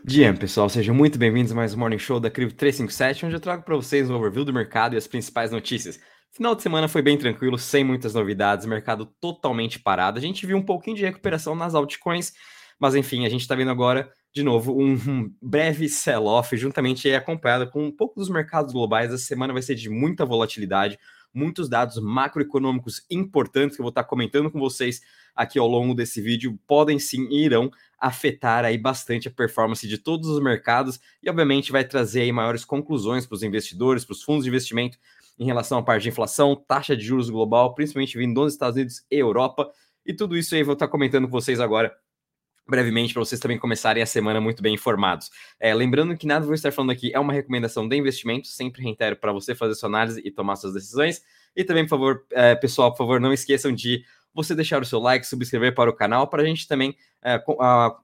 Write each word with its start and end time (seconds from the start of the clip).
Dia, 0.00 0.32
pessoal, 0.32 0.68
sejam 0.70 0.94
muito 0.94 1.18
bem-vindos 1.18 1.52
a 1.52 1.54
mais 1.54 1.74
um 1.74 1.78
Morning 1.78 1.98
Show 1.98 2.18
da 2.18 2.30
Cripto 2.30 2.56
357, 2.56 3.26
onde 3.26 3.36
eu 3.36 3.40
trago 3.40 3.62
para 3.62 3.76
vocês 3.76 4.08
um 4.08 4.14
overview 4.14 4.42
do 4.42 4.52
mercado 4.52 4.94
e 4.94 4.96
as 4.96 5.06
principais 5.06 5.50
notícias. 5.50 6.00
Final 6.30 6.54
de 6.54 6.62
semana 6.62 6.88
foi 6.88 7.02
bem 7.02 7.16
tranquilo, 7.18 7.58
sem 7.58 7.84
muitas 7.84 8.14
novidades, 8.14 8.64
mercado 8.64 9.04
totalmente 9.20 9.78
parado. 9.78 10.18
A 10.18 10.22
gente 10.22 10.46
viu 10.46 10.56
um 10.56 10.62
pouquinho 10.62 10.96
de 10.96 11.04
recuperação 11.04 11.54
nas 11.54 11.74
altcoins, 11.74 12.32
mas 12.80 12.94
enfim, 12.94 13.26
a 13.26 13.28
gente 13.28 13.42
está 13.42 13.54
vendo 13.54 13.70
agora, 13.70 14.10
de 14.34 14.42
novo, 14.42 14.72
um, 14.72 14.94
um 14.94 15.32
breve 15.40 15.88
sell-off, 15.90 16.56
juntamente 16.56 17.12
acompanhado 17.12 17.70
com 17.70 17.84
um 17.84 17.92
pouco 17.94 18.18
dos 18.18 18.30
mercados 18.30 18.72
globais. 18.72 19.12
Essa 19.12 19.24
semana 19.24 19.52
vai 19.52 19.62
ser 19.62 19.74
de 19.74 19.90
muita 19.90 20.24
volatilidade, 20.24 20.98
muitos 21.32 21.68
dados 21.68 21.98
macroeconômicos 22.00 23.04
importantes 23.10 23.76
que 23.76 23.80
eu 23.80 23.84
vou 23.84 23.90
estar 23.90 24.04
comentando 24.04 24.50
com 24.50 24.58
vocês 24.58 25.00
aqui 25.34 25.58
ao 25.58 25.66
longo 25.66 25.94
desse 25.94 26.20
vídeo 26.20 26.58
podem 26.66 26.98
sim 26.98 27.26
e 27.30 27.44
irão 27.44 27.70
afetar 27.98 28.64
aí 28.64 28.76
bastante 28.76 29.28
a 29.28 29.30
performance 29.30 29.86
de 29.86 29.96
todos 29.96 30.28
os 30.28 30.42
mercados 30.42 31.00
e 31.22 31.30
obviamente 31.30 31.72
vai 31.72 31.84
trazer 31.84 32.22
aí 32.22 32.32
maiores 32.32 32.64
conclusões 32.64 33.26
para 33.26 33.36
os 33.36 33.42
investidores, 33.42 34.04
para 34.04 34.12
os 34.12 34.22
fundos 34.22 34.44
de 34.44 34.50
investimento 34.50 34.98
em 35.38 35.44
relação 35.46 35.78
à 35.78 35.82
parte 35.82 36.02
de 36.02 36.08
inflação, 36.10 36.54
taxa 36.54 36.96
de 36.96 37.04
juros 37.04 37.30
global, 37.30 37.74
principalmente 37.74 38.18
vindo 38.18 38.34
dos 38.34 38.52
Estados 38.52 38.76
Unidos 38.76 39.04
e 39.10 39.16
Europa. 39.16 39.70
E 40.04 40.12
tudo 40.12 40.36
isso 40.36 40.54
aí 40.54 40.62
vou 40.62 40.74
estar 40.74 40.88
comentando 40.88 41.24
com 41.24 41.32
vocês 41.32 41.60
agora 41.60 41.94
brevemente 42.66 43.12
para 43.12 43.20
vocês 43.20 43.40
também 43.40 43.58
começarem 43.58 44.02
a 44.02 44.06
semana 44.06 44.40
muito 44.40 44.62
bem 44.62 44.74
informados. 44.74 45.30
É, 45.58 45.74
lembrando 45.74 46.16
que 46.16 46.26
nada 46.26 46.44
vou 46.44 46.54
estar 46.54 46.72
falando 46.72 46.90
aqui 46.90 47.12
é 47.14 47.18
uma 47.18 47.32
recomendação 47.32 47.88
de 47.88 47.96
investimento, 47.96 48.46
sempre 48.48 48.82
reitero 48.82 49.16
para 49.16 49.32
você 49.32 49.54
fazer 49.54 49.74
sua 49.74 49.88
análise 49.88 50.22
e 50.24 50.30
tomar 50.30 50.56
suas 50.56 50.74
decisões. 50.74 51.22
E 51.54 51.64
também, 51.64 51.84
por 51.84 51.90
favor, 51.90 52.24
é, 52.30 52.54
pessoal, 52.54 52.90
por 52.92 52.98
favor, 52.98 53.20
não 53.20 53.32
esqueçam 53.32 53.72
de 53.72 54.04
você 54.34 54.54
deixar 54.54 54.80
o 54.80 54.84
seu 54.84 54.98
like, 54.98 55.26
subscrever 55.26 55.74
para 55.74 55.90
o 55.90 55.94
canal, 55.94 56.26
para 56.26 56.42
a 56.42 56.46
gente 56.46 56.66
também 56.66 56.96
é, 57.22 57.42
a, 57.60 57.96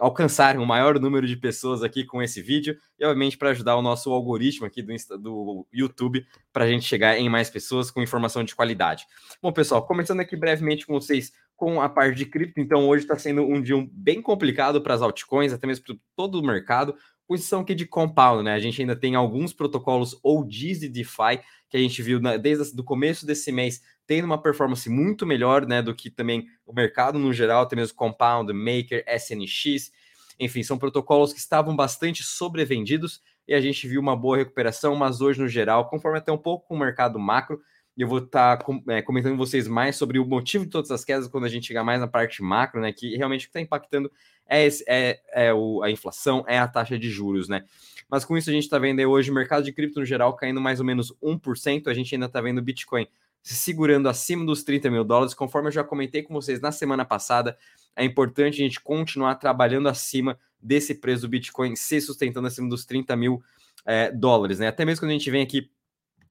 alcançar 0.00 0.56
o 0.56 0.62
um 0.62 0.66
maior 0.66 0.98
número 0.98 1.26
de 1.26 1.36
pessoas 1.36 1.82
aqui 1.82 2.04
com 2.04 2.22
esse 2.22 2.42
vídeo 2.42 2.76
e, 2.98 3.04
obviamente, 3.04 3.36
para 3.36 3.50
ajudar 3.50 3.76
o 3.76 3.82
nosso 3.82 4.10
algoritmo 4.10 4.66
aqui 4.66 4.82
do, 4.82 4.92
Insta, 4.92 5.16
do 5.16 5.66
YouTube 5.72 6.26
para 6.52 6.64
a 6.64 6.68
gente 6.68 6.84
chegar 6.84 7.18
em 7.18 7.28
mais 7.28 7.48
pessoas 7.48 7.90
com 7.90 8.02
informação 8.02 8.42
de 8.42 8.54
qualidade. 8.54 9.06
Bom, 9.40 9.52
pessoal, 9.52 9.86
começando 9.86 10.20
aqui 10.20 10.36
brevemente 10.36 10.86
com 10.86 10.94
vocês 10.94 11.32
com 11.58 11.82
a 11.82 11.88
parte 11.88 12.16
de 12.16 12.24
cripto, 12.24 12.60
então 12.60 12.88
hoje 12.88 13.02
está 13.02 13.18
sendo 13.18 13.42
um 13.42 13.60
dia 13.60 13.74
bem 13.90 14.22
complicado 14.22 14.80
para 14.80 14.94
as 14.94 15.02
altcoins, 15.02 15.52
até 15.52 15.66
mesmo 15.66 15.84
para 15.84 15.96
todo 16.14 16.36
o 16.36 16.46
mercado, 16.46 16.94
exceção 17.28 17.60
aqui 17.62 17.74
de 17.74 17.84
compound, 17.84 18.44
né? 18.44 18.54
A 18.54 18.60
gente 18.60 18.80
ainda 18.80 18.94
tem 18.94 19.16
alguns 19.16 19.52
protocolos 19.52 20.16
OGs 20.22 20.78
de 20.78 20.88
DeFi 20.88 21.40
que 21.68 21.76
a 21.76 21.80
gente 21.80 22.00
viu 22.00 22.20
desde 22.38 22.80
o 22.80 22.84
começo 22.84 23.26
desse 23.26 23.50
mês 23.50 23.82
tendo 24.06 24.24
uma 24.24 24.40
performance 24.40 24.88
muito 24.88 25.26
melhor, 25.26 25.66
né, 25.66 25.82
do 25.82 25.94
que 25.94 26.08
também 26.08 26.46
o 26.64 26.72
mercado 26.72 27.18
no 27.18 27.32
geral, 27.32 27.64
até 27.64 27.74
mesmo 27.74 27.96
Compound, 27.96 28.50
Maker, 28.52 29.04
SNX, 29.06 29.90
enfim, 30.38 30.62
são 30.62 30.78
protocolos 30.78 31.32
que 31.32 31.40
estavam 31.40 31.74
bastante 31.74 32.22
sobrevendidos 32.22 33.20
e 33.46 33.52
a 33.52 33.60
gente 33.60 33.86
viu 33.88 34.00
uma 34.00 34.16
boa 34.16 34.36
recuperação, 34.36 34.94
mas 34.94 35.20
hoje 35.20 35.40
no 35.40 35.48
geral, 35.48 35.90
conforme 35.90 36.18
até 36.18 36.30
um 36.30 36.38
pouco 36.38 36.72
o 36.72 36.78
mercado 36.78 37.18
macro, 37.18 37.60
e 37.98 38.02
eu 38.02 38.06
vou 38.06 38.18
estar 38.18 38.58
tá, 38.58 38.64
é, 38.90 39.02
comentando 39.02 39.32
com 39.32 39.38
vocês 39.38 39.66
mais 39.66 39.96
sobre 39.96 40.20
o 40.20 40.24
motivo 40.24 40.64
de 40.64 40.70
todas 40.70 40.92
as 40.92 41.04
quedas 41.04 41.26
quando 41.26 41.46
a 41.46 41.48
gente 41.48 41.66
chegar 41.66 41.82
mais 41.82 41.98
na 41.98 42.06
parte 42.06 42.40
macro, 42.40 42.80
né? 42.80 42.92
Que 42.92 43.16
realmente 43.16 43.40
o 43.40 43.44
que 43.46 43.50
está 43.50 43.60
impactando 43.60 44.08
é, 44.46 44.64
esse, 44.64 44.84
é, 44.86 45.20
é 45.32 45.52
o, 45.52 45.82
a 45.82 45.90
inflação, 45.90 46.44
é 46.46 46.60
a 46.60 46.68
taxa 46.68 46.96
de 46.96 47.10
juros, 47.10 47.48
né? 47.48 47.64
Mas 48.08 48.24
com 48.24 48.38
isso 48.38 48.50
a 48.50 48.52
gente 48.52 48.62
está 48.62 48.78
vendo 48.78 49.00
hoje 49.00 49.32
o 49.32 49.34
mercado 49.34 49.64
de 49.64 49.72
cripto 49.72 49.98
no 49.98 50.06
geral 50.06 50.36
caindo 50.36 50.60
mais 50.60 50.78
ou 50.78 50.86
menos 50.86 51.12
1%, 51.20 51.88
a 51.88 51.92
gente 51.92 52.14
ainda 52.14 52.26
está 52.26 52.40
vendo 52.40 52.58
o 52.58 52.62
Bitcoin 52.62 53.04
se 53.42 53.56
segurando 53.56 54.08
acima 54.08 54.44
dos 54.44 54.62
30 54.62 54.90
mil 54.90 55.02
dólares, 55.02 55.34
conforme 55.34 55.66
eu 55.66 55.72
já 55.72 55.82
comentei 55.82 56.22
com 56.22 56.32
vocês 56.32 56.60
na 56.60 56.70
semana 56.70 57.04
passada, 57.04 57.58
é 57.96 58.04
importante 58.04 58.62
a 58.62 58.64
gente 58.64 58.80
continuar 58.80 59.34
trabalhando 59.36 59.88
acima 59.88 60.38
desse 60.60 60.94
preço 60.94 61.22
do 61.22 61.28
Bitcoin, 61.28 61.74
se 61.74 62.00
sustentando 62.00 62.46
acima 62.46 62.68
dos 62.68 62.84
30 62.84 63.16
mil 63.16 63.42
é, 63.84 64.12
dólares, 64.12 64.60
né? 64.60 64.68
Até 64.68 64.84
mesmo 64.84 65.00
quando 65.00 65.10
a 65.10 65.14
gente 65.14 65.30
vem 65.32 65.42
aqui 65.42 65.68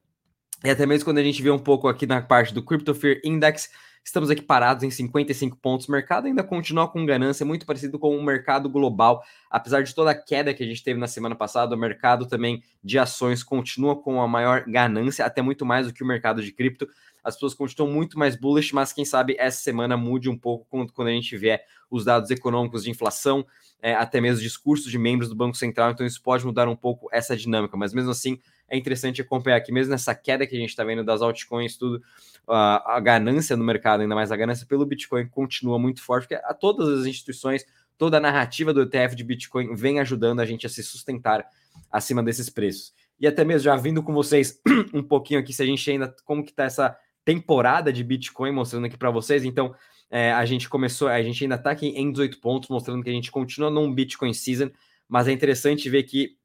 E 0.65 0.71
até 0.71 0.87
mesmo 0.87 1.05
quando 1.05 1.19
a 1.19 1.23
gente 1.23 1.43
vê 1.43 1.51
um 1.51 1.59
pouco 1.59 1.87
aqui 1.87 2.07
na 2.07 2.23
parte 2.23 2.55
do 2.55 2.63
Crypto 2.63 2.95
Fear 2.95 3.21
Index, 3.23 3.71
Estamos 4.05 4.29
aqui 4.29 4.43
parados 4.43 4.85
em 4.85 4.91
55 4.91 5.57
pontos. 5.57 5.89
O 5.89 5.93
mercado 5.93 6.27
ainda 6.27 6.45
continua 6.45 6.87
com 6.87 7.07
ganância, 7.07 7.45
muito 7.47 7.65
parecido 7.65 7.99
com 7.99 8.15
o 8.15 8.23
mercado 8.23 8.69
global. 8.69 9.25
Apesar 9.51 9.83
de 9.83 9.95
toda 9.95 10.11
a 10.11 10.15
queda 10.15 10.53
que 10.53 10.63
a 10.63 10.67
gente 10.67 10.85
teve 10.85 11.01
na 11.01 11.07
semana 11.07 11.35
passada, 11.35 11.75
o 11.75 11.79
mercado 11.79 12.27
também 12.27 12.63
de 12.83 12.99
ações 12.99 13.43
continua 13.43 13.97
com 13.97 14.21
a 14.21 14.29
maior 14.29 14.65
ganância, 14.69 15.25
até 15.25 15.41
muito 15.41 15.65
mais 15.65 15.87
do 15.87 15.93
que 15.93 16.05
o 16.05 16.07
mercado 16.07 16.43
de 16.43 16.53
cripto. 16.53 16.87
As 17.25 17.35
pessoas 17.35 17.55
continuam 17.55 17.93
muito 17.93 18.19
mais 18.19 18.37
bullish, 18.37 18.75
mas 18.75 18.93
quem 18.93 19.05
sabe 19.05 19.35
essa 19.39 19.63
semana 19.63 19.97
mude 19.97 20.29
um 20.29 20.37
pouco 20.37 20.67
quando 20.93 21.09
a 21.09 21.13
gente 21.13 21.37
vier 21.37 21.65
os 21.91 22.05
dados 22.05 22.31
econômicos 22.31 22.85
de 22.85 22.91
inflação, 22.91 23.47
é, 23.81 23.95
até 23.95 24.21
mesmo 24.21 24.43
discursos 24.43 24.91
de 24.91 24.99
membros 24.99 25.29
do 25.29 25.35
Banco 25.35 25.57
Central. 25.57 25.91
Então 25.91 26.07
isso 26.07 26.23
pode 26.23 26.45
mudar 26.45 26.69
um 26.69 26.77
pouco 26.77 27.09
essa 27.11 27.37
dinâmica. 27.37 27.77
Mas 27.77 27.95
mesmo 27.95 28.11
assim, 28.11 28.39
é 28.69 28.77
interessante 28.77 29.23
acompanhar 29.23 29.57
aqui, 29.57 29.73
mesmo 29.73 29.91
nessa 29.91 30.15
queda 30.15 30.47
que 30.47 30.55
a 30.55 30.59
gente 30.59 30.71
está 30.71 30.85
vendo 30.85 31.05
das 31.05 31.23
altcoins, 31.23 31.77
tudo, 31.77 32.03
a, 32.47 32.97
a 32.97 33.01
ganância 33.01 33.57
no 33.57 33.65
mercado, 33.65 34.01
ainda 34.01 34.15
mais 34.15 34.31
a 34.31 34.37
ganância 34.37 34.67
pelo 34.67 34.85
Bitcoin, 34.85 35.27
continua 35.29 35.79
muito 35.79 36.03
forte, 36.03 36.29
porque 36.29 36.43
a 36.45 36.55
todas 36.55 36.89
as 37.01 37.07
instituições, 37.07 37.65
toda 37.97 38.17
a 38.17 38.21
narrativa 38.21 38.73
do 38.73 38.83
ETF 38.83 39.15
de 39.15 39.25
Bitcoin 39.25 39.75
vem 39.75 40.01
ajudando 40.01 40.41
a 40.41 40.47
gente 40.47 40.67
a 40.67 40.69
se 40.69 40.83
sustentar 40.83 41.47
acima 41.91 42.23
desses 42.23 42.51
preços. 42.51 42.93
E 43.21 43.27
até 43.27 43.45
mesmo 43.45 43.65
já 43.65 43.77
vindo 43.77 44.03
com 44.03 44.13
vocês 44.13 44.61
um 44.93 45.03
pouquinho 45.03 45.41
aqui, 45.41 45.53
se 45.53 45.63
a 45.63 45.67
gente 45.67 45.89
ainda, 45.91 46.15
como 46.25 46.45
que 46.45 46.51
está 46.51 46.65
essa 46.65 46.97
temporada 47.25 47.93
de 47.93 48.05
Bitcoin, 48.05 48.53
mostrando 48.53 48.87
aqui 48.87 48.97
para 48.97 49.11
vocês. 49.11 49.45
Então, 49.45 49.75
é, 50.11 50.33
a 50.33 50.45
gente 50.45 50.69
começou, 50.69 51.09
a 51.09 51.23
gente 51.23 51.43
ainda 51.43 51.57
está 51.57 51.71
aqui 51.71 51.89
em 51.89 52.13
18 52.13 52.41
pontos, 52.41 52.69
mostrando 52.69 53.03
que 53.03 53.11
a 53.11 53.13
gente 53.13 53.31
continua 53.31 53.71
num 53.71 53.93
Bitcoin 53.93 54.33
Season, 54.33 54.71
mas 55.09 55.29
é 55.29 55.33
interessante 55.33 55.89
ver 55.89 56.05
que 56.05 56.37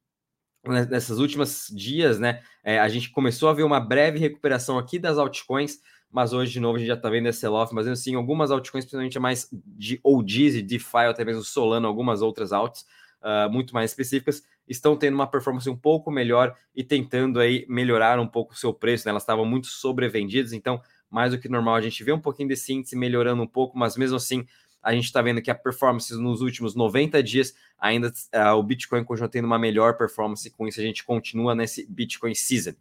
nessas 0.64 1.18
últimas 1.18 1.66
dias, 1.74 2.18
né, 2.18 2.42
é, 2.62 2.78
a 2.78 2.88
gente 2.88 3.10
começou 3.10 3.48
a 3.48 3.54
ver 3.54 3.62
uma 3.62 3.80
breve 3.80 4.18
recuperação 4.18 4.78
aqui 4.78 4.98
das 4.98 5.18
altcoins, 5.18 5.78
mas 6.10 6.32
hoje, 6.32 6.52
de 6.52 6.60
novo, 6.60 6.76
a 6.76 6.78
gente 6.78 6.88
já 6.88 6.94
está 6.94 7.08
vendo 7.08 7.28
esse 7.28 7.38
sell-off, 7.38 7.72
mas 7.74 7.86
assim, 7.86 8.14
algumas 8.14 8.50
altcoins, 8.50 8.84
principalmente 8.84 9.18
mais 9.18 9.48
de 9.52 10.00
OGs 10.02 10.56
e 10.56 10.62
DeFi, 10.62 11.06
até 11.08 11.24
mesmo 11.24 11.44
Solano, 11.44 11.86
algumas 11.86 12.20
outras 12.20 12.52
alts, 12.52 12.84
uh, 13.22 13.50
muito 13.50 13.72
mais 13.72 13.92
específicas, 13.92 14.42
estão 14.70 14.96
tendo 14.96 15.14
uma 15.14 15.26
performance 15.26 15.68
um 15.68 15.76
pouco 15.76 16.10
melhor 16.10 16.56
e 16.74 16.84
tentando 16.84 17.40
aí 17.40 17.66
melhorar 17.68 18.18
um 18.20 18.26
pouco 18.26 18.54
o 18.54 18.56
seu 18.56 18.72
preço, 18.72 19.06
né? 19.06 19.10
Elas 19.10 19.24
estavam 19.24 19.44
muito 19.44 19.66
sobrevendidas, 19.66 20.52
então 20.52 20.80
mais 21.10 21.32
do 21.32 21.38
que 21.38 21.48
normal 21.48 21.74
a 21.74 21.80
gente 21.80 22.04
vê 22.04 22.12
um 22.12 22.20
pouquinho 22.20 22.48
desse 22.48 22.72
índice 22.72 22.94
melhorando 22.94 23.42
um 23.42 23.46
pouco, 23.46 23.76
mas 23.76 23.96
mesmo 23.96 24.16
assim 24.16 24.46
a 24.82 24.92
gente 24.94 25.04
está 25.04 25.20
vendo 25.20 25.42
que 25.42 25.50
a 25.50 25.54
performance 25.54 26.14
nos 26.14 26.40
últimos 26.40 26.74
90 26.74 27.22
dias, 27.22 27.54
ainda 27.78 28.08
uh, 28.08 28.54
o 28.54 28.62
Bitcoin 28.62 29.04
continua 29.04 29.28
tendo 29.28 29.44
uma 29.44 29.58
melhor 29.58 29.98
performance, 29.98 30.48
com 30.50 30.66
isso 30.66 30.80
a 30.80 30.82
gente 30.82 31.04
continua 31.04 31.54
nesse 31.54 31.86
Bitcoin 31.90 32.34
Season. 32.34 32.72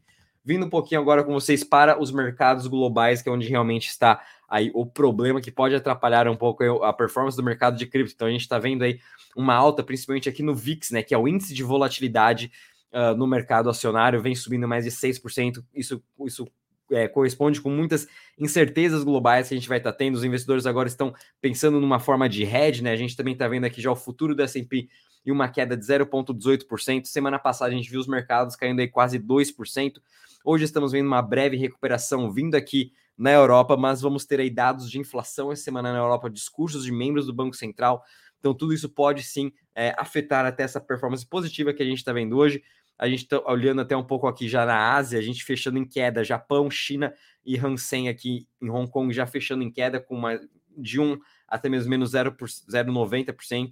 Vindo 0.50 0.66
um 0.66 0.70
pouquinho 0.70 1.00
agora 1.00 1.24
com 1.24 1.32
vocês 1.32 1.64
para 1.64 2.02
os 2.02 2.12
mercados 2.12 2.66
globais, 2.66 3.22
que 3.22 3.30
é 3.30 3.32
onde 3.32 3.48
realmente 3.48 3.88
está 3.88 4.20
aí 4.50 4.72
o 4.74 4.84
problema 4.84 5.40
que 5.40 5.52
pode 5.52 5.76
atrapalhar 5.76 6.28
um 6.28 6.36
pouco 6.36 6.64
a 6.84 6.92
performance 6.92 7.38
do 7.38 7.44
mercado 7.44 7.78
de 7.78 7.86
cripto. 7.86 8.14
Então 8.16 8.28
a 8.28 8.32
gente 8.32 8.42
está 8.42 8.58
vendo 8.58 8.82
aí 8.82 9.00
uma 9.36 9.54
alta, 9.54 9.84
principalmente 9.84 10.28
aqui 10.28 10.42
no 10.42 10.56
VIX, 10.56 10.90
né, 10.90 11.04
que 11.04 11.14
é 11.14 11.18
o 11.20 11.28
índice 11.28 11.54
de 11.54 11.62
volatilidade 11.62 12.52
uh, 12.92 13.16
no 13.16 13.28
mercado 13.28 13.70
acionário, 13.70 14.24
vem 14.24 14.34
subindo 14.34 14.68
mais 14.68 14.86
de 14.86 14.90
6%. 14.90 15.64
Isso, 15.72 16.02
isso 16.26 16.48
é, 16.92 17.08
corresponde 17.08 17.62
com 17.62 17.70
muitas 17.70 18.08
incertezas 18.38 19.04
globais 19.04 19.48
que 19.48 19.54
a 19.54 19.58
gente 19.58 19.70
vai 19.70 19.78
estar 19.78 19.92
tá 19.92 19.98
tendo. 19.98 20.16
Os 20.16 20.24
investidores 20.24 20.66
agora 20.66 20.88
estão 20.88 21.14
pensando 21.42 21.80
numa 21.80 22.00
forma 22.00 22.28
de 22.28 22.44
hedge, 22.44 22.84
né? 22.84 22.92
A 22.92 22.98
gente 22.98 23.16
também 23.16 23.34
está 23.34 23.48
vendo 23.48 23.66
aqui 23.66 23.82
já 23.82 23.92
o 23.92 23.96
futuro 23.96 24.36
do 24.36 24.42
S&P 24.44 24.90
e 25.26 25.32
uma 25.32 25.48
queda 25.50 25.76
de 25.76 25.86
0,18%. 25.86 27.06
Semana 27.06 27.38
passada 27.38 27.72
a 27.72 27.76
gente 27.76 27.90
viu 27.90 28.00
os 28.00 28.08
mercados 28.08 28.56
caindo 28.56 28.80
aí 28.80 28.88
quase 28.88 29.20
2%. 29.20 29.94
Hoje 30.44 30.64
estamos 30.64 30.92
vendo 30.92 31.08
uma 31.08 31.22
breve 31.22 31.58
recuperação 31.58 32.32
vindo 32.32 32.56
aqui 32.56 32.92
na 33.18 33.32
Europa, 33.32 33.76
mas 33.76 34.02
vamos 34.02 34.26
ter 34.26 34.40
aí 34.40 34.50
dados 34.50 34.90
de 34.90 34.98
inflação 34.98 35.52
essa 35.52 35.62
semana 35.62 35.92
na 35.92 36.00
Europa, 36.00 36.30
discursos 36.30 36.86
de 36.86 36.92
membros 36.92 37.26
do 37.26 37.34
Banco 37.34 37.56
Central. 37.56 38.02
Então, 38.40 38.54
tudo 38.54 38.74
isso 38.74 38.88
pode 38.88 39.24
sim 39.24 39.52
é, 39.76 39.94
afetar 39.98 40.46
até 40.46 40.64
essa 40.64 40.80
performance 40.80 41.26
positiva 41.26 41.74
que 41.74 41.84
a 41.84 41.86
gente 41.86 41.98
está 41.98 42.14
vendo 42.14 42.38
hoje. 42.38 42.64
A 43.00 43.08
gente 43.08 43.24
está 43.24 43.40
olhando 43.50 43.80
até 43.80 43.96
um 43.96 44.04
pouco 44.04 44.28
aqui 44.28 44.48
já 44.50 44.66
na 44.66 44.94
Ásia, 44.94 45.18
a 45.18 45.22
gente 45.22 45.44
fechando 45.44 45.80
em 45.80 45.86
queda, 45.86 46.24
Japão, 46.24 46.70
China 46.70 47.14
e 47.46 47.58
Hansen 47.58 48.10
aqui 48.10 48.46
em 48.62 48.70
Hong 48.70 48.92
Kong 48.92 49.14
já 49.14 49.26
fechando 49.26 49.64
em 49.64 49.72
queda 49.72 50.02
com 50.02 50.16
uma 50.16 50.38
de 50.78 51.00
1 51.00 51.18
até 51.48 51.70
mesmo 51.70 51.90
menos 51.90 52.12
0,90% 52.12 53.72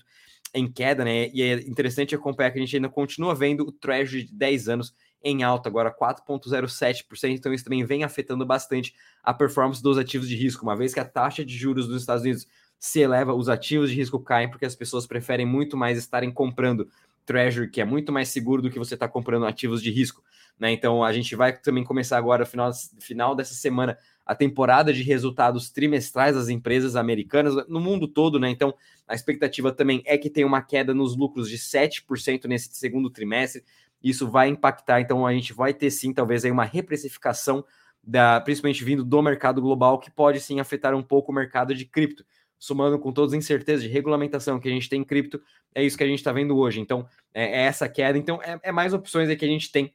em 0.53 0.71
queda, 0.71 1.03
né? 1.03 1.29
E 1.33 1.41
é 1.41 1.53
interessante 1.68 2.15
acompanhar 2.15 2.51
que 2.51 2.57
a 2.57 2.62
gente 2.62 2.75
ainda 2.75 2.89
continua 2.89 3.35
vendo 3.35 3.68
o 3.68 3.71
Treasury 3.71 4.24
de 4.24 4.33
10 4.33 4.69
anos 4.69 4.94
em 5.21 5.44
alta, 5.44 5.68
agora 5.68 5.94
4,07%. 5.94 7.03
Então, 7.31 7.53
isso 7.53 7.63
também 7.63 7.83
vem 7.83 8.03
afetando 8.03 8.45
bastante 8.45 8.94
a 9.21 9.33
performance 9.33 9.83
dos 9.83 9.97
ativos 9.97 10.27
de 10.27 10.35
risco, 10.35 10.63
uma 10.63 10.75
vez 10.75 10.94
que 10.94 11.00
a 11.00 11.06
taxa 11.06 11.44
de 11.44 11.56
juros 11.56 11.88
dos 11.88 12.01
Estados 12.01 12.23
Unidos 12.23 12.47
se 12.80 13.00
eleva, 13.01 13.33
os 13.33 13.50
ativos 13.50 13.89
de 13.89 13.95
risco 13.95 14.19
caem 14.19 14.50
porque 14.50 14.65
as 14.65 14.75
pessoas 14.75 15.07
preferem 15.07 15.45
muito 15.45 15.75
mais 15.75 15.97
estarem 15.97 16.31
comprando 16.31 16.88
Treasury, 17.27 17.69
que 17.69 17.79
é 17.79 17.85
muito 17.85 18.12
mais 18.12 18.29
seguro 18.29 18.63
do 18.63 18.71
que 18.71 18.79
você 18.79 18.95
está 18.95 19.07
comprando 19.07 19.45
ativos 19.45 19.83
de 19.83 19.91
risco. 19.91 20.24
Né? 20.57 20.71
Então, 20.71 21.03
a 21.03 21.13
gente 21.13 21.35
vai 21.35 21.56
também 21.56 21.83
começar 21.83 22.18
agora, 22.18 22.44
final, 22.44 22.71
final 23.00 23.35
dessa 23.35 23.53
semana, 23.53 23.95
a 24.25 24.33
temporada 24.33 24.91
de 24.91 25.03
resultados 25.03 25.69
trimestrais 25.69 26.35
das 26.35 26.50
empresas 26.50 26.95
americanas 26.95 27.53
no 27.68 27.79
mundo 27.79 28.07
todo, 28.07 28.39
né? 28.39 28.50
Então, 28.50 28.74
a 29.07 29.13
expectativa 29.13 29.71
também 29.71 30.01
é 30.06 30.18
que 30.18 30.29
tenha 30.31 30.47
uma 30.47 30.62
queda 30.62 30.94
nos 30.94 31.15
lucros 31.15 31.47
de 31.47 31.57
7% 31.57 32.45
nesse 32.45 32.69
segundo 32.74 33.09
trimestre 33.12 33.63
isso 34.03 34.30
vai 34.30 34.47
impactar. 34.50 35.01
Então 35.01 35.25
a 35.25 35.33
gente 35.33 35.53
vai 35.53 35.73
ter 35.73 35.89
sim, 35.91 36.13
talvez 36.13 36.45
aí 36.45 36.51
uma 36.51 36.65
reprecificação 36.65 37.63
da, 38.03 38.39
principalmente 38.39 38.83
vindo 38.83 39.03
do 39.03 39.21
mercado 39.21 39.62
global, 39.62 40.00
que 40.00 40.09
pode 40.09 40.39
sim 40.39 40.59
afetar 40.59 40.95
um 40.95 41.03
pouco 41.03 41.31
o 41.31 41.35
mercado 41.35 41.73
de 41.75 41.85
cripto. 41.85 42.25
Somando 42.59 42.98
com 42.98 43.12
todas 43.12 43.33
as 43.33 43.38
incertezas 43.38 43.83
de 43.83 43.89
regulamentação 43.89 44.59
que 44.59 44.68
a 44.68 44.71
gente 44.71 44.89
tem 44.89 45.01
em 45.01 45.04
cripto, 45.04 45.42
é 45.75 45.83
isso 45.83 45.98
que 45.98 46.04
a 46.04 46.07
gente 46.07 46.19
está 46.19 46.31
vendo 46.31 46.57
hoje. 46.57 46.80
Então, 46.80 47.07
é, 47.33 47.44
é, 47.44 47.65
essa 47.65 47.88
queda. 47.88 48.18
Então, 48.18 48.42
é, 48.42 48.59
é 48.63 48.71
mais 48.71 48.94
opções 48.94 49.33
que 49.36 49.45
a 49.45 49.48
gente 49.48 49.71
tem 49.71 49.94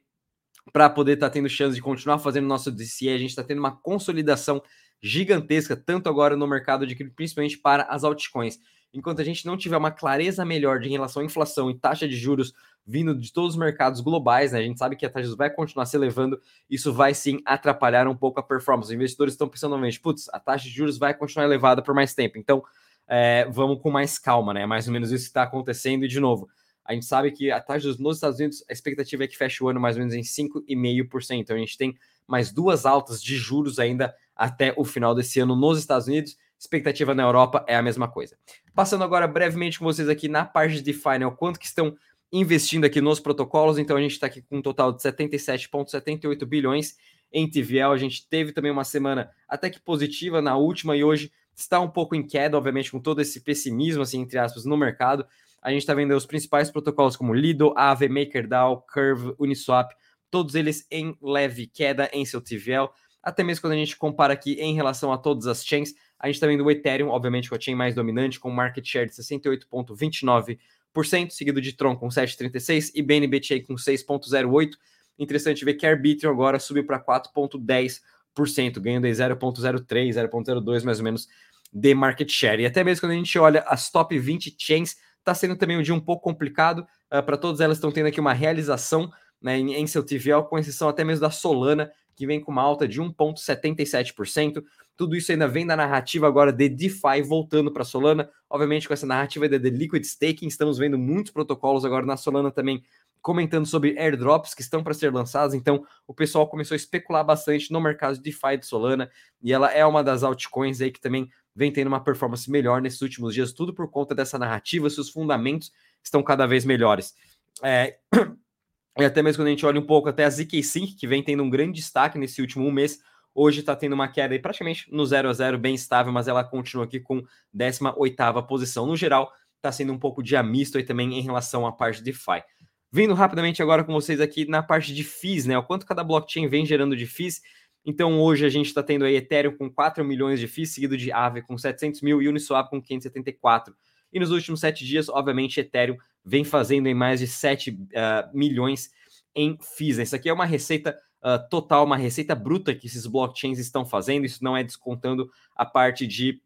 para 0.71 0.89
poder 0.89 1.13
estar 1.13 1.27
tá 1.27 1.33
tendo 1.33 1.49
chance 1.49 1.75
de 1.75 1.81
continuar 1.81 2.19
fazendo 2.19 2.47
nosso 2.47 2.71
DCE. 2.71 3.09
A 3.09 3.17
gente 3.17 3.31
está 3.31 3.43
tendo 3.43 3.59
uma 3.59 3.75
consolidação 3.75 4.61
gigantesca, 5.01 5.75
tanto 5.75 6.07
agora 6.07 6.37
no 6.37 6.47
mercado 6.47 6.87
de 6.87 6.95
cripto, 6.95 7.15
principalmente 7.15 7.57
para 7.57 7.83
as 7.83 8.05
altcoins. 8.05 8.59
Enquanto 8.93 9.21
a 9.21 9.23
gente 9.23 9.45
não 9.45 9.57
tiver 9.57 9.77
uma 9.77 9.91
clareza 9.91 10.45
melhor 10.45 10.79
de 10.79 10.87
relação 10.89 11.21
à 11.21 11.25
inflação 11.25 11.69
e 11.69 11.73
taxa 11.73 12.07
de 12.07 12.15
juros 12.15 12.53
vindo 12.85 13.15
de 13.15 13.31
todos 13.31 13.51
os 13.51 13.59
mercados 13.59 14.01
globais, 14.01 14.51
né? 14.51 14.59
A 14.59 14.63
gente 14.63 14.77
sabe 14.77 14.95
que 14.95 15.05
a 15.05 15.09
taxa 15.09 15.35
vai 15.35 15.49
continuar 15.49 15.85
se 15.85 15.95
elevando, 15.95 16.39
isso 16.69 16.93
vai 16.93 17.13
sim 17.13 17.39
atrapalhar 17.45 18.07
um 18.07 18.15
pouco 18.15 18.39
a 18.39 18.43
performance. 18.43 18.89
Os 18.89 18.93
investidores 18.93 19.33
estão 19.33 19.47
pensando 19.47 19.71
novamente, 19.71 19.99
putz, 19.99 20.29
a 20.31 20.39
taxa 20.39 20.65
de 20.65 20.71
juros 20.71 20.97
vai 20.97 21.13
continuar 21.13 21.45
elevada 21.45 21.81
por 21.81 21.95
mais 21.95 22.13
tempo, 22.13 22.37
então 22.37 22.63
é, 23.07 23.47
vamos 23.49 23.81
com 23.81 23.89
mais 23.89 24.19
calma, 24.19 24.53
né? 24.53 24.65
Mais 24.65 24.87
ou 24.87 24.93
menos 24.93 25.11
isso 25.11 25.23
que 25.23 25.29
está 25.29 25.43
acontecendo, 25.43 26.05
e 26.05 26.07
de 26.07 26.19
novo, 26.19 26.47
a 26.85 26.93
gente 26.93 27.05
sabe 27.05 27.31
que 27.31 27.49
a 27.49 27.61
taxa 27.61 27.87
nos 27.99 28.17
Estados 28.17 28.39
Unidos, 28.39 28.63
a 28.69 28.73
expectativa 28.73 29.23
é 29.23 29.27
que 29.27 29.37
feche 29.37 29.63
o 29.63 29.69
ano 29.69 29.79
mais 29.79 29.95
ou 29.95 29.99
menos 29.99 30.13
em 30.13 30.21
5,5%. 30.21 31.39
Então 31.39 31.55
a 31.55 31.59
gente 31.59 31.77
tem 31.77 31.95
mais 32.27 32.51
duas 32.51 32.85
altas 32.85 33.23
de 33.23 33.37
juros 33.37 33.79
ainda 33.79 34.13
até 34.35 34.73
o 34.75 34.83
final 34.83 35.15
desse 35.15 35.39
ano 35.39 35.55
nos 35.55 35.79
Estados 35.79 36.07
Unidos. 36.07 36.37
Expectativa 36.63 37.13
na 37.13 37.23
Europa 37.23 37.65
é 37.67 37.75
a 37.75 37.81
mesma 37.81 38.07
coisa. 38.07 38.37
Passando 38.73 39.03
agora 39.03 39.27
brevemente 39.27 39.77
com 39.77 39.83
vocês 39.83 40.07
aqui 40.07 40.29
na 40.29 40.45
parte 40.45 40.81
de 40.81 40.97
o 41.27 41.31
quanto 41.33 41.59
que 41.59 41.65
estão 41.65 41.93
investindo 42.31 42.85
aqui 42.85 43.01
nos 43.01 43.19
protocolos. 43.19 43.77
Então 43.77 43.97
a 43.97 44.01
gente 44.01 44.13
está 44.13 44.27
aqui 44.27 44.41
com 44.41 44.59
um 44.59 44.61
total 44.61 44.93
de 44.93 45.01
77,78 45.01 46.45
bilhões 46.45 46.95
em 47.33 47.49
TVL. 47.49 47.91
A 47.91 47.97
gente 47.97 48.29
teve 48.29 48.53
também 48.53 48.71
uma 48.71 48.85
semana 48.85 49.29
até 49.45 49.69
que 49.69 49.77
positiva 49.77 50.41
na 50.41 50.55
última 50.55 50.95
e 50.95 51.03
hoje 51.03 51.33
está 51.53 51.81
um 51.81 51.89
pouco 51.89 52.15
em 52.15 52.25
queda, 52.25 52.57
obviamente, 52.57 52.89
com 52.89 52.99
todo 53.01 53.21
esse 53.21 53.41
pessimismo, 53.41 54.01
assim, 54.01 54.21
entre 54.21 54.39
aspas, 54.39 54.63
no 54.63 54.77
mercado. 54.77 55.27
A 55.61 55.69
gente 55.69 55.81
está 55.81 55.93
vendo 55.93 56.15
os 56.15 56.25
principais 56.25 56.71
protocolos 56.71 57.17
como 57.17 57.33
Lido, 57.33 57.73
Aave, 57.75 58.07
MakerDAO, 58.07 58.85
Curve, 58.87 59.35
Uniswap, 59.37 59.91
todos 60.31 60.55
eles 60.55 60.87
em 60.89 61.13
leve 61.21 61.67
queda 61.67 62.09
em 62.13 62.23
seu 62.23 62.39
TVL. 62.39 62.87
Até 63.21 63.41
mesmo 63.41 63.61
quando 63.61 63.73
a 63.73 63.77
gente 63.77 63.97
compara 63.97 64.33
aqui 64.33 64.53
em 64.53 64.73
relação 64.73 65.11
a 65.11 65.17
todas 65.17 65.47
as 65.47 65.65
chains, 65.65 65.93
a 66.23 66.27
gente 66.27 66.35
está 66.35 66.47
vendo 66.47 66.63
o 66.63 66.71
Ethereum, 66.71 67.09
obviamente, 67.09 67.49
com 67.49 67.55
a 67.55 67.59
chain 67.59 67.75
mais 67.75 67.93
dominante, 67.93 68.39
com 68.39 68.49
market 68.49 68.87
share 68.87 69.09
de 69.09 69.15
68,29%, 69.15 71.31
seguido 71.31 71.59
de 71.59 71.73
Tron 71.73 71.97
com 71.97 72.07
7,36% 72.07 72.91
e 72.95 73.01
BNBT 73.01 73.63
com 73.63 73.75
6,08%. 73.75 74.71
Interessante 75.19 75.65
ver 75.65 75.73
que 75.73 75.85
Arbitrum 75.85 76.29
agora 76.29 76.59
subiu 76.59 76.85
para 76.85 76.97
4,10%, 76.97 78.79
ganhando 78.79 79.03
aí 79.03 79.11
0,03%, 79.11 80.13
0,02% 80.13 80.85
mais 80.85 80.99
ou 80.99 81.03
menos 81.03 81.27
de 81.73 81.93
market 81.93 82.31
share. 82.31 82.63
E 82.63 82.65
até 82.65 82.85
mesmo 82.85 83.01
quando 83.01 83.11
a 83.11 83.15
gente 83.15 83.37
olha 83.37 83.59
as 83.67 83.91
top 83.91 84.17
20 84.17 84.55
chains, 84.57 84.95
está 85.19 85.35
sendo 85.35 85.57
também 85.57 85.77
um 85.77 85.81
dia 85.81 85.93
um 85.93 85.99
pouco 85.99 86.23
complicado. 86.23 86.83
Uh, 87.11 87.17
ah, 87.17 87.21
para 87.21 87.35
todas 87.35 87.59
elas 87.59 87.75
estão 87.75 87.91
tendo 87.91 88.07
aqui 88.07 88.21
uma 88.21 88.31
realização 88.31 89.11
né, 89.41 89.59
em, 89.59 89.73
em 89.73 89.85
seu 89.87 90.01
TVL, 90.01 90.43
com 90.43 90.57
exceção 90.57 90.87
até 90.87 91.03
mesmo 91.03 91.19
da 91.19 91.29
Solana, 91.29 91.91
que 92.15 92.25
vem 92.25 92.39
com 92.39 92.49
uma 92.49 92.61
alta 92.61 92.87
de 92.87 93.01
1,77%. 93.01 94.63
Tudo 94.95 95.15
isso 95.15 95.31
ainda 95.31 95.47
vem 95.47 95.65
da 95.65 95.75
narrativa 95.75 96.27
agora 96.27 96.51
de 96.53 96.69
DeFi 96.69 97.21
voltando 97.25 97.71
para 97.71 97.83
Solana. 97.83 98.29
Obviamente, 98.49 98.87
com 98.87 98.93
essa 98.93 99.07
narrativa 99.07 99.49
de 99.49 99.69
Liquid 99.69 100.03
Staking, 100.03 100.47
estamos 100.47 100.77
vendo 100.77 100.97
muitos 100.97 101.31
protocolos 101.31 101.83
agora 101.83 102.05
na 102.05 102.15
Solana 102.15 102.51
também 102.51 102.83
comentando 103.23 103.65
sobre 103.65 103.97
airdrops 103.97 104.53
que 104.53 104.61
estão 104.61 104.83
para 104.83 104.93
ser 104.93 105.11
lançados. 105.11 105.55
Então, 105.55 105.83
o 106.05 106.13
pessoal 106.13 106.47
começou 106.47 106.75
a 106.75 106.77
especular 106.77 107.23
bastante 107.23 107.71
no 107.71 107.79
mercado 107.79 108.15
de 108.15 108.21
DeFi 108.21 108.57
de 108.59 108.65
Solana 108.65 109.09
e 109.41 109.53
ela 109.53 109.71
é 109.71 109.85
uma 109.85 110.03
das 110.03 110.23
altcoins 110.23 110.81
aí 110.81 110.91
que 110.91 110.99
também 110.99 111.29
vem 111.55 111.71
tendo 111.71 111.87
uma 111.87 112.03
performance 112.03 112.51
melhor 112.51 112.81
nesses 112.81 113.01
últimos 113.01 113.33
dias, 113.33 113.53
tudo 113.53 113.73
por 113.73 113.89
conta 113.89 114.13
dessa 114.13 114.37
narrativa, 114.37 114.89
seus 114.89 115.09
fundamentos 115.09 115.71
estão 116.03 116.21
cada 116.21 116.45
vez 116.45 116.65
melhores. 116.65 117.15
É, 117.61 117.97
e 118.99 119.05
até 119.05 119.21
mesmo 119.21 119.39
quando 119.39 119.47
a 119.47 119.51
gente 119.51 119.65
olha 119.65 119.79
um 119.79 119.85
pouco 119.85 120.09
até 120.09 120.25
a 120.25 120.29
ZK 120.29 120.61
Sync, 120.61 120.95
que 120.95 121.07
vem 121.07 121.23
tendo 121.23 121.43
um 121.43 121.49
grande 121.49 121.79
destaque 121.79 122.17
nesse 122.17 122.41
último 122.41 122.69
mês, 122.71 122.99
Hoje 123.35 123.61
está 123.61 123.75
tendo 123.75 123.93
uma 123.93 124.07
queda 124.07 124.33
aí 124.33 124.39
praticamente 124.39 124.85
no 124.91 125.05
0 125.05 125.29
a 125.29 125.33
0 125.33 125.57
bem 125.57 125.73
estável, 125.73 126.11
mas 126.11 126.27
ela 126.27 126.43
continua 126.43 126.85
aqui 126.85 126.99
com 126.99 127.23
18ª 127.55 128.45
posição. 128.45 128.85
No 128.85 128.95
geral, 128.95 129.31
está 129.55 129.71
sendo 129.71 129.91
um 129.93 129.97
pouco 129.97 130.21
de 130.21 130.35
amisto 130.35 130.77
aí 130.77 130.83
também 130.83 131.17
em 131.17 131.21
relação 131.21 131.65
à 131.65 131.71
parte 131.71 131.97
de 131.97 132.03
DeFi. 132.03 132.43
Vindo 132.91 133.13
rapidamente 133.15 133.61
agora 133.61 133.83
com 133.83 133.91
vocês 133.91 134.21
aqui 134.21 134.45
na 134.45 134.61
parte 134.61 134.93
de 134.93 135.03
FIIs, 135.03 135.47
né? 135.47 135.57
O 135.57 135.63
quanto 135.63 135.85
cada 135.85 136.03
blockchain 136.03 136.47
vem 136.47 136.63
gerando 136.63 136.95
de 136.95 137.07
FIIs. 137.07 137.41
Então 137.83 138.19
hoje 138.21 138.45
a 138.45 138.49
gente 138.49 138.67
está 138.67 138.83
tendo 138.83 139.03
aí 139.03 139.15
Ethereum 139.15 139.57
com 139.57 139.69
4 139.69 140.05
milhões 140.05 140.39
de 140.39 140.47
FIIs, 140.47 140.75
seguido 140.75 140.95
de 140.95 141.11
Aave 141.11 141.41
com 141.41 141.57
700 141.57 142.01
mil 142.01 142.21
e 142.21 142.27
Uniswap 142.27 142.69
com 142.69 142.79
574. 142.79 143.75
E 144.13 144.19
nos 144.19 144.29
últimos 144.29 144.59
sete 144.59 144.85
dias, 144.85 145.09
obviamente, 145.09 145.59
Ethereum 145.59 145.97
vem 146.23 146.43
fazendo 146.43 146.87
em 146.87 146.93
mais 146.93 147.19
de 147.19 147.25
7 147.25 147.71
uh, 147.71 147.75
ah, 147.95 148.29
milhões 148.31 148.91
em 149.35 149.57
FIIs. 149.59 149.97
Isso 149.97 150.15
aqui 150.15 150.29
é 150.29 150.33
uma 150.33 150.45
receita 150.45 150.95
uh, 151.23 151.49
total, 151.49 151.85
uma 151.85 151.97
receita 151.97 152.35
bruta 152.35 152.75
que 152.75 152.87
esses 152.87 153.07
blockchains 153.07 153.57
estão 153.57 153.85
fazendo. 153.85 154.25
Isso 154.25 154.43
não 154.43 154.55
é 154.55 154.63
descontando 154.63 155.29
a 155.55 155.65
parte 155.65 156.05
de, 156.05 156.41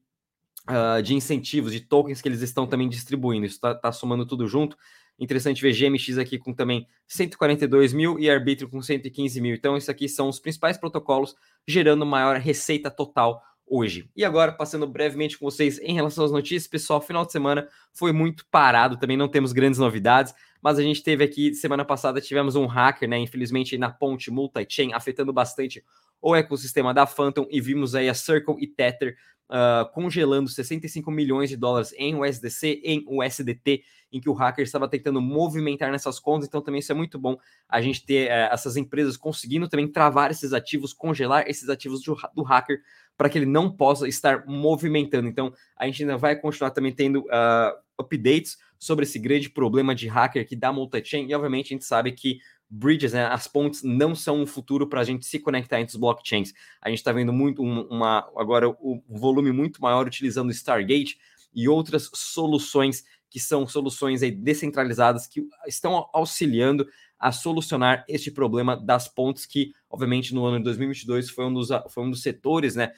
uh, 0.70 1.02
de 1.02 1.16
incentivos, 1.16 1.72
de 1.72 1.82
tokens 1.82 2.22
que 2.22 2.30
eles 2.30 2.42
estão 2.42 2.68
também 2.68 2.88
distribuindo. 2.88 3.46
Isso 3.46 3.56
está 3.56 3.74
tá 3.74 3.92
somando 3.92 4.26
tudo 4.26 4.48
junto. 4.48 4.78
Interessante 5.20 5.62
ver 5.62 5.74
GMX 5.74 6.20
aqui 6.20 6.38
com 6.38 6.54
também 6.54 6.88
142 7.08 7.92
mil 7.92 8.20
e 8.20 8.30
Arbitrum 8.30 8.70
com 8.70 8.82
115 8.82 9.42
mil. 9.42 9.56
Então, 9.56 9.76
isso 9.76 9.90
aqui 9.90 10.08
são 10.08 10.30
os 10.30 10.40
principais 10.40 10.78
protocolos 10.78 11.36
gerando 11.68 12.06
maior 12.06 12.38
receita 12.38 12.92
total 12.92 13.42
hoje. 13.66 14.10
E 14.16 14.24
agora, 14.24 14.52
passando 14.52 14.88
brevemente 14.88 15.38
com 15.38 15.46
vocês 15.46 15.80
em 15.80 15.94
relação 15.94 16.24
às 16.24 16.32
notícias, 16.32 16.68
pessoal, 16.68 17.02
final 17.02 17.26
de 17.26 17.32
semana 17.32 17.68
foi 17.94 18.12
muito 18.12 18.46
parado, 18.50 18.98
também 18.98 19.18
não 19.18 19.28
temos 19.28 19.52
grandes 19.52 19.80
novidades. 19.80 20.34
Mas 20.62 20.78
a 20.80 20.82
gente 20.82 21.04
teve 21.04 21.24
aqui, 21.24 21.54
semana 21.54 21.86
passada, 21.86 22.22
tivemos 22.22 22.56
um 22.56 22.66
hacker, 22.66 23.08
né? 23.08 23.18
Infelizmente, 23.20 23.78
na 23.78 23.90
ponte 23.90 24.32
multi-chain, 24.32 24.94
afetando 24.94 25.32
bastante 25.32 25.84
o 26.22 26.36
ecossistema 26.36 26.94
da 26.94 27.06
Phantom, 27.06 27.48
e 27.50 27.62
vimos 27.62 27.96
aí 27.96 28.10
a 28.10 28.14
Circle 28.14 28.56
e 28.60 28.68
Tether 28.68 29.16
uh, 29.50 29.90
congelando 29.92 30.50
65 30.50 31.10
milhões 31.12 31.50
de 31.50 31.58
dólares 31.58 31.94
em 31.98 32.16
USDC, 32.16 32.82
em 32.84 33.06
USDT, 33.08 33.84
em 34.12 34.20
que 34.20 34.30
o 34.30 34.34
hacker 34.34 34.64
estava 34.64 34.88
tentando 34.88 35.22
movimentar 35.22 35.92
nessas 35.92 36.20
contas. 36.20 36.48
Então, 36.48 36.62
também 36.62 36.80
isso 36.80 36.92
é 36.92 36.96
muito 36.96 37.20
bom 37.20 37.38
a 37.68 37.82
gente 37.82 38.06
ter 38.06 38.30
uh, 38.30 38.54
essas 38.54 38.78
empresas 38.78 39.18
conseguindo 39.18 39.68
também 39.68 39.88
travar 39.88 40.32
esses 40.32 40.54
ativos, 40.54 40.94
congelar 40.94 41.48
esses 41.48 41.70
ativos 41.70 42.02
do, 42.02 42.16
do 42.34 42.44
hacker 42.44 42.82
para 43.18 43.30
que 43.30 43.38
ele 43.38 43.46
não 43.46 43.72
possa 43.72 44.08
estar 44.08 44.46
movimentando. 44.46 45.28
Então, 45.28 45.52
a 45.76 45.86
gente 45.86 46.04
ainda 46.04 46.18
vai 46.18 46.36
continuar 46.36 46.72
também 46.72 46.92
tendo 46.92 47.22
uh, 47.22 47.87
updates 48.00 48.58
sobre 48.80 49.04
esse 49.04 49.18
grande 49.20 49.50
problema 49.50 49.96
de 49.96 50.08
hacker 50.08 50.48
que 50.48 50.56
dá 50.56 50.72
multi-chain. 50.72 51.28
E, 51.30 51.36
obviamente, 51.36 51.68
a 51.68 51.76
gente 51.76 51.86
sabe 51.86 52.12
que 52.12 52.40
bridges, 52.70 53.14
né, 53.14 53.26
as 53.26 53.48
pontes 53.48 53.82
não 53.84 54.14
são 54.14 54.42
um 54.42 54.46
futuro 54.46 54.88
para 54.88 55.02
a 55.02 55.04
gente 55.04 55.26
se 55.26 55.40
conectar 55.40 55.80
entre 55.80 55.94
os 55.94 56.00
blockchains. 56.00 56.54
A 56.82 56.90
gente 56.90 57.00
está 57.00 57.12
vendo 57.12 57.32
muito 57.32 57.62
uma 57.62 58.30
agora 58.36 58.70
o 58.70 59.02
volume 59.08 59.52
muito 59.52 59.82
maior 59.82 60.06
utilizando 60.06 60.52
Stargate 60.52 61.18
e 61.54 61.68
outras 61.68 62.10
soluções 62.14 63.04
que 63.30 63.40
são 63.40 63.68
soluções 63.68 64.24
aí 64.24 64.32
descentralizadas 64.32 65.28
que 65.28 65.46
estão 65.68 66.10
auxiliando 66.14 66.88
a 67.20 67.32
solucionar 67.32 68.06
este 68.08 68.32
problema 68.32 68.78
das 68.78 69.08
pontes 69.08 69.46
que, 69.46 69.74
obviamente, 69.90 70.34
no 70.34 70.46
ano 70.46 70.58
de 70.60 70.64
2022 70.66 71.30
foi 71.30 71.46
um 71.46 71.54
dos, 71.54 71.70
foi 71.90 72.04
um 72.04 72.12
dos 72.12 72.22
setores, 72.22 72.76
né, 72.76 72.92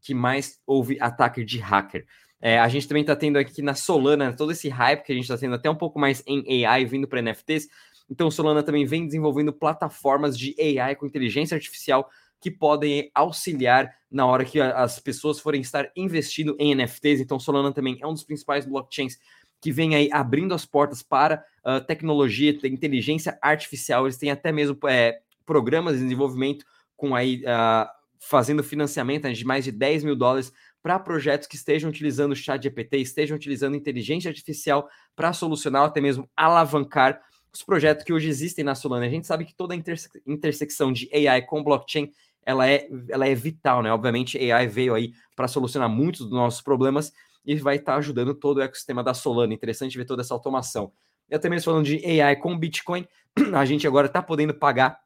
que 0.00 0.14
mais 0.14 0.60
houve 0.66 0.98
ataque 1.00 1.44
de 1.44 1.58
hacker. 1.58 2.06
É, 2.40 2.58
a 2.58 2.68
gente 2.68 2.86
também 2.86 3.00
está 3.00 3.16
tendo 3.16 3.38
aqui 3.38 3.62
na 3.62 3.74
Solana 3.74 4.32
todo 4.32 4.52
esse 4.52 4.68
hype 4.68 5.04
que 5.04 5.12
a 5.12 5.14
gente 5.14 5.24
está 5.24 5.38
tendo 5.38 5.54
até 5.54 5.70
um 5.70 5.74
pouco 5.74 5.98
mais 5.98 6.22
em 6.26 6.64
AI 6.64 6.84
vindo 6.84 7.08
para 7.08 7.22
NFTs. 7.22 7.68
Então, 8.08 8.30
Solana 8.30 8.62
também 8.62 8.84
vem 8.84 9.06
desenvolvendo 9.06 9.52
plataformas 9.52 10.38
de 10.38 10.54
AI 10.58 10.94
com 10.94 11.06
inteligência 11.06 11.54
artificial 11.54 12.08
que 12.40 12.50
podem 12.50 13.10
auxiliar 13.14 13.90
na 14.10 14.26
hora 14.26 14.44
que 14.44 14.60
as 14.60 15.00
pessoas 15.00 15.40
forem 15.40 15.60
estar 15.60 15.90
investindo 15.96 16.54
em 16.58 16.74
NFTs. 16.74 17.20
Então, 17.20 17.40
Solana 17.40 17.72
também 17.72 17.98
é 18.00 18.06
um 18.06 18.12
dos 18.12 18.22
principais 18.22 18.64
blockchains 18.64 19.18
que 19.60 19.72
vem 19.72 19.94
aí 19.94 20.08
abrindo 20.12 20.54
as 20.54 20.64
portas 20.64 21.02
para 21.02 21.44
uh, 21.64 21.80
tecnologia, 21.84 22.50
inteligência 22.64 23.38
artificial. 23.42 24.04
Eles 24.06 24.18
têm 24.18 24.30
até 24.30 24.52
mesmo 24.52 24.78
é, 24.86 25.18
programas 25.44 25.94
de 25.94 26.02
desenvolvimento 26.02 26.64
com 26.96 27.14
aí 27.14 27.42
uh, 27.42 27.88
fazendo 28.20 28.62
financiamento 28.62 29.24
né, 29.24 29.32
de 29.32 29.44
mais 29.44 29.64
de 29.64 29.72
10 29.72 30.04
mil 30.04 30.16
dólares 30.16 30.52
para 30.86 31.00
projetos 31.00 31.48
que 31.48 31.56
estejam 31.56 31.90
utilizando 31.90 32.30
o 32.30 32.36
chat 32.36 32.62
GPT, 32.62 32.98
estejam 32.98 33.36
utilizando 33.36 33.74
inteligência 33.74 34.28
artificial 34.28 34.88
para 35.16 35.32
solucionar, 35.32 35.82
até 35.82 36.00
mesmo 36.00 36.30
alavancar 36.36 37.20
os 37.52 37.60
projetos 37.60 38.04
que 38.04 38.12
hoje 38.12 38.28
existem 38.28 38.64
na 38.64 38.76
Solana. 38.76 39.04
A 39.04 39.08
gente 39.08 39.26
sabe 39.26 39.44
que 39.44 39.52
toda 39.52 39.74
a 39.74 39.76
interse 39.76 40.08
intersecção 40.24 40.92
de 40.92 41.10
AI 41.12 41.42
com 41.42 41.64
blockchain 41.64 42.12
ela 42.44 42.70
é, 42.70 42.88
ela 43.08 43.26
é 43.26 43.34
vital, 43.34 43.82
né? 43.82 43.92
Obviamente, 43.92 44.38
AI 44.38 44.68
veio 44.68 44.94
aí 44.94 45.12
para 45.34 45.48
solucionar 45.48 45.88
muitos 45.88 46.20
dos 46.20 46.30
nossos 46.30 46.62
problemas 46.62 47.12
e 47.44 47.56
vai 47.56 47.78
estar 47.78 47.94
tá 47.94 47.98
ajudando 47.98 48.32
todo 48.32 48.58
o 48.58 48.62
ecossistema 48.62 49.02
da 49.02 49.12
Solana. 49.12 49.52
Interessante 49.52 49.98
ver 49.98 50.04
toda 50.04 50.22
essa 50.22 50.34
automação. 50.34 50.92
E 51.28 51.34
até 51.34 51.48
mesmo 51.48 51.64
falando 51.64 51.86
de 51.86 52.20
AI 52.20 52.36
com 52.36 52.56
Bitcoin, 52.56 53.04
a 53.56 53.64
gente 53.64 53.88
agora 53.88 54.06
está 54.06 54.22
podendo 54.22 54.54
pagar 54.54 55.00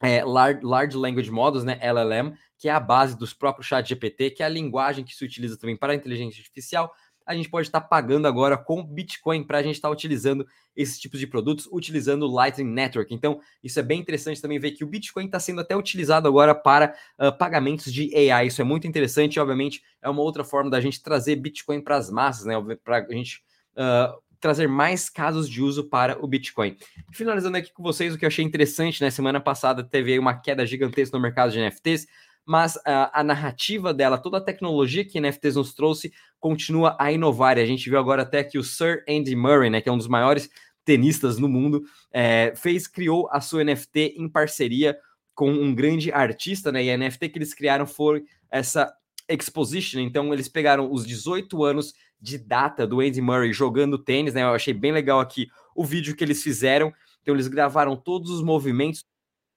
é, 0.00 0.22
large, 0.24 0.60
large, 0.62 0.96
Language 0.96 1.30
Models, 1.32 1.64
né, 1.64 1.80
LLM, 1.82 2.32
que 2.58 2.68
é 2.68 2.72
a 2.72 2.80
base 2.80 3.16
dos 3.16 3.32
próprios 3.32 3.66
chat 3.66 3.88
GPT, 3.88 4.30
que 4.30 4.42
é 4.42 4.46
a 4.46 4.48
linguagem 4.48 5.04
que 5.04 5.14
se 5.14 5.24
utiliza 5.24 5.56
também 5.58 5.76
para 5.76 5.92
a 5.92 5.96
inteligência 5.96 6.40
artificial, 6.40 6.92
a 7.26 7.34
gente 7.34 7.50
pode 7.50 7.66
estar 7.66 7.80
pagando 7.80 8.28
agora 8.28 8.56
com 8.56 8.84
Bitcoin 8.84 9.42
para 9.42 9.58
a 9.58 9.62
gente 9.62 9.74
estar 9.74 9.90
utilizando 9.90 10.46
esses 10.76 10.98
tipos 10.98 11.18
de 11.18 11.26
produtos, 11.26 11.68
utilizando 11.72 12.22
o 12.22 12.32
Lightning 12.32 12.70
Network. 12.70 13.12
Então, 13.12 13.40
isso 13.64 13.80
é 13.80 13.82
bem 13.82 13.98
interessante 13.98 14.40
também 14.40 14.60
ver 14.60 14.70
que 14.70 14.84
o 14.84 14.86
Bitcoin 14.86 15.26
está 15.26 15.40
sendo 15.40 15.60
até 15.60 15.76
utilizado 15.76 16.28
agora 16.28 16.54
para 16.54 16.94
uh, 17.18 17.36
pagamentos 17.36 17.92
de 17.92 18.14
AI. 18.14 18.46
Isso 18.46 18.60
é 18.60 18.64
muito 18.64 18.86
interessante 18.86 19.40
obviamente, 19.40 19.82
é 20.00 20.08
uma 20.08 20.22
outra 20.22 20.44
forma 20.44 20.70
da 20.70 20.80
gente 20.80 21.02
trazer 21.02 21.34
Bitcoin 21.36 21.80
para 21.80 21.96
as 21.96 22.10
massas, 22.10 22.46
né? 22.46 22.54
Para 22.84 22.98
a 22.98 23.12
gente 23.12 23.42
uh, 23.72 24.16
trazer 24.38 24.68
mais 24.68 25.10
casos 25.10 25.48
de 25.48 25.60
uso 25.60 25.88
para 25.88 26.22
o 26.22 26.28
Bitcoin. 26.28 26.76
Finalizando 27.12 27.56
aqui 27.56 27.72
com 27.72 27.82
vocês, 27.82 28.14
o 28.14 28.18
que 28.18 28.24
eu 28.24 28.28
achei 28.28 28.44
interessante, 28.44 29.02
né? 29.02 29.10
Semana 29.10 29.40
passada 29.40 29.82
teve 29.82 30.16
uma 30.18 30.34
queda 30.34 30.64
gigantesca 30.64 31.16
no 31.16 31.22
mercado 31.22 31.50
de 31.50 31.58
NFTs 31.58 32.06
mas 32.46 32.78
a, 32.86 33.20
a, 33.20 33.24
narrativa 33.24 33.92
dela, 33.92 34.16
toda 34.16 34.38
a 34.38 34.40
tecnologia 34.40 35.04
que 35.04 35.20
NFTs 35.20 35.56
nos 35.56 35.74
trouxe, 35.74 36.12
continua 36.38 36.96
a 36.98 37.10
inovar. 37.10 37.58
E 37.58 37.60
a 37.60 37.66
gente 37.66 37.90
viu 37.90 37.98
agora 37.98 38.22
até 38.22 38.44
que 38.44 38.56
o 38.56 38.62
Sir 38.62 39.04
Andy 39.08 39.34
Murray, 39.34 39.68
né, 39.68 39.80
que 39.80 39.88
é 39.88 39.92
um 39.92 39.98
dos 39.98 40.06
maiores 40.06 40.48
tenistas 40.84 41.38
no 41.38 41.48
mundo, 41.48 41.82
é, 42.12 42.52
fez, 42.54 42.86
criou 42.86 43.28
a 43.32 43.40
sua 43.40 43.64
NFT 43.64 44.14
em 44.16 44.28
parceria 44.28 44.96
com 45.34 45.50
um 45.50 45.74
grande 45.74 46.12
artista, 46.12 46.70
né? 46.70 46.84
E 46.84 46.90
a 46.90 46.96
NFT 46.96 47.28
que 47.28 47.38
eles 47.38 47.52
criaram 47.52 47.86
foi 47.86 48.24
essa 48.48 48.94
Exposition. 49.28 49.98
Então, 49.98 50.32
eles 50.32 50.48
pegaram 50.48 50.90
os 50.90 51.04
18 51.04 51.64
anos 51.64 51.92
de 52.20 52.38
data 52.38 52.86
do 52.86 53.00
Andy 53.00 53.20
Murray 53.20 53.52
jogando 53.52 53.98
tênis, 53.98 54.34
né? 54.34 54.42
Eu 54.42 54.54
achei 54.54 54.72
bem 54.72 54.92
legal 54.92 55.18
aqui 55.18 55.48
o 55.74 55.84
vídeo 55.84 56.14
que 56.14 56.22
eles 56.22 56.42
fizeram. 56.42 56.92
Então, 57.22 57.34
eles 57.34 57.48
gravaram 57.48 57.96
todos 57.96 58.30
os 58.30 58.40
movimentos, 58.40 59.04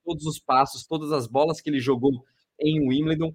todos 0.04 0.26
os 0.26 0.40
passos, 0.40 0.88
todas 0.88 1.12
as 1.12 1.28
bolas 1.28 1.62
que 1.62 1.70
ele 1.70 1.80
jogou 1.80 2.26
em 2.60 2.88
Wimbledon. 2.88 3.32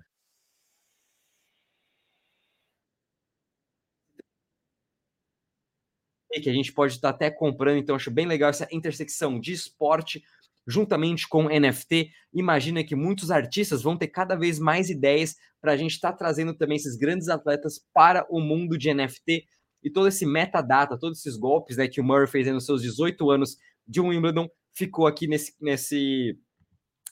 Que 6.42 6.50
a 6.50 6.52
gente 6.52 6.72
pode 6.72 6.94
estar 6.94 7.10
até 7.10 7.30
comprando, 7.30 7.78
então 7.78 7.94
acho 7.94 8.10
bem 8.10 8.26
legal 8.26 8.50
essa 8.50 8.66
intersecção 8.72 9.38
de 9.38 9.52
esporte 9.52 10.22
juntamente 10.66 11.28
com 11.28 11.48
NFT. 11.48 12.10
Imagina 12.32 12.82
que 12.82 12.96
muitos 12.96 13.30
artistas 13.30 13.82
vão 13.82 13.96
ter 13.96 14.08
cada 14.08 14.34
vez 14.34 14.58
mais 14.58 14.90
ideias 14.90 15.36
para 15.60 15.72
a 15.72 15.76
gente 15.76 15.92
estar 15.92 16.12
tá 16.12 16.18
trazendo 16.18 16.52
também 16.54 16.76
esses 16.76 16.96
grandes 16.96 17.28
atletas 17.28 17.80
para 17.92 18.26
o 18.28 18.40
mundo 18.40 18.76
de 18.76 18.92
NFT 18.92 19.46
e 19.82 19.90
todo 19.90 20.08
esse 20.08 20.26
metadata, 20.26 20.98
todos 20.98 21.18
esses 21.20 21.36
golpes 21.36 21.76
né, 21.76 21.86
que 21.86 22.00
o 22.00 22.04
Murray 22.04 22.26
fez 22.26 22.46
nos 22.48 22.66
seus 22.66 22.82
18 22.82 23.30
anos 23.30 23.56
de 23.86 24.00
Wimbledon 24.00 24.48
ficou 24.74 25.06
aqui 25.06 25.26
nesse, 25.26 25.54
nesse 25.60 26.38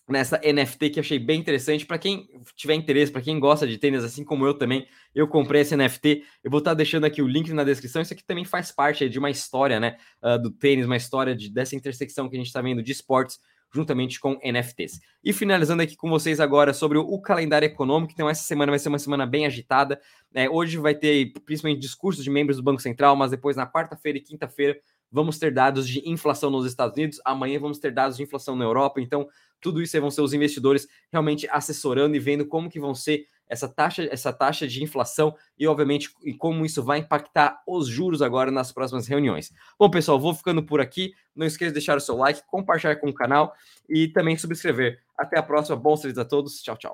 nessa 0.09 0.39
NFT 0.39 0.91
que 0.91 1.01
achei 1.01 1.19
bem 1.19 1.41
interessante. 1.41 1.87
Para 1.87 1.99
quem 1.99 2.29
tiver 2.57 2.75
interesse, 2.75 3.13
para 3.13 3.23
quem 3.23 3.39
gosta 3.39 3.67
de 3.67 3.79
tênis, 3.79 4.05
assim 4.05 4.25
como 4.25 4.47
eu 4.47 4.55
também, 4.55 4.87
eu 5.15 5.29
comprei 5.29 5.63
esse 5.63 5.77
NFT. 5.77 6.25
Eu 6.43 6.51
vou 6.51 6.59
estar 6.59 6.73
tá 6.73 6.75
deixando 6.75 7.05
aqui 7.05 7.23
o 7.23 7.29
link 7.29 7.53
na 7.53 7.65
descrição. 7.65 8.03
Isso 8.03 8.13
aqui 8.13 8.25
também 8.25 8.45
faz 8.45 8.73
parte 8.73 9.09
de 9.09 9.19
uma 9.19 9.31
história, 9.31 9.79
né, 9.79 9.97
uh, 10.23 10.41
do 10.41 10.51
tênis, 10.51 10.87
uma 10.87 10.97
história 10.97 11.35
de, 11.35 11.51
dessa 11.51 11.77
intersecção 11.77 12.29
que 12.29 12.37
a 12.37 12.39
gente 12.39 12.49
está 12.49 12.61
vendo 12.61 12.83
de 12.83 12.93
esportes 12.93 13.39
juntamente 13.75 14.21
com 14.21 14.39
NFTs. 14.45 15.01
E 15.25 15.33
finalizando 15.33 15.83
aqui 15.83 15.97
com 15.97 16.11
vocês 16.11 16.41
agora 16.41 16.75
sobre 16.75 16.99
o, 16.99 17.03
o 17.03 17.21
calendário 17.21 17.65
econômico, 17.65 18.13
então 18.13 18.29
essa 18.29 18.43
semana 18.43 18.71
vai 18.71 18.79
ser 18.79 18.91
uma 18.91 18.99
semana 18.99 19.27
bem 19.27 19.47
agitada. 19.47 19.99
Né? 20.31 20.49
Hoje 20.49 20.77
vai 20.77 20.95
ter 20.95 21.33
principalmente 21.47 21.81
discursos 21.81 22.23
de 22.23 22.31
membros 22.31 22.59
do 22.59 22.63
Banco 22.63 22.83
Central, 22.83 23.17
mas 23.17 23.31
depois 23.31 23.57
na 23.57 23.67
quarta-feira 23.67 24.19
e 24.19 24.21
quinta-feira 24.21 24.79
vamos 25.11 25.39
ter 25.39 25.53
dados 25.53 25.87
de 25.89 26.03
inflação 26.09 26.51
nos 26.51 26.67
Estados 26.67 26.97
Unidos, 26.97 27.21
amanhã 27.25 27.59
vamos 27.59 27.79
ter 27.79 27.93
dados 27.93 28.17
de 28.17 28.23
inflação 28.23 28.57
na 28.57 28.65
Europa, 28.65 28.99
então 28.99 29.29
tudo 29.63 29.81
isso 29.81 29.97
aí 29.97 30.01
vão 30.01 30.11
ser 30.11 30.21
os 30.21 30.35
investidores 30.35 30.87
realmente 31.11 31.49
assessorando 31.51 32.15
e 32.17 32.19
vendo 32.19 32.45
como 32.45 32.69
que 32.69 32.81
vão 32.81 32.95
ser 32.95 33.27
essa 33.49 33.69
taxa, 33.69 34.09
essa 34.11 34.33
taxa 34.33 34.67
de 34.67 34.83
inflação 34.83 35.35
e, 35.59 35.67
obviamente, 35.67 36.11
e 36.25 36.33
como 36.33 36.65
isso 36.65 36.83
vai 36.83 36.99
impactar 36.99 37.63
os 37.67 37.87
juros 37.87 38.23
agora 38.23 38.51
nas 38.51 38.73
próximas 38.73 39.07
reuniões. 39.07 39.53
Bom, 39.79 39.91
pessoal, 39.91 40.19
vou 40.19 40.35
ficando 40.35 40.63
por 40.63 40.81
aqui. 40.81 41.13
Não 41.37 41.47
esqueça 41.47 41.71
de 41.71 41.75
deixar 41.75 41.97
o 41.97 42.01
seu 42.01 42.17
like, 42.17 42.43
compartilhar 42.47 42.97
com 42.97 43.09
o 43.09 43.15
canal 43.15 43.55
e 43.89 44.09
também 44.09 44.37
subscrever. 44.37 45.01
Até 45.17 45.39
a 45.39 45.43
próxima. 45.43 45.77
Bons 45.77 46.01
trades 46.01 46.19
a 46.19 46.25
todos. 46.25 46.63
Tchau, 46.63 46.77
tchau. 46.77 46.91